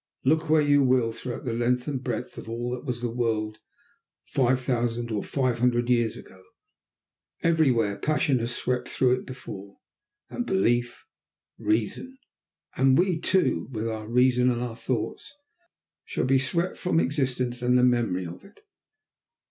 [0.23, 3.59] Look where you will, throughout the length and breadth of all that was the world
[4.25, 6.41] five thousand, or five hundred years ago;
[7.43, 11.05] everywhere passion has swept thought before it, and belief,
[11.59, 12.17] reason.
[12.75, 15.35] And we, too, with our reason and our thoughts,
[16.03, 18.61] shall be swept from existence and the memory of it.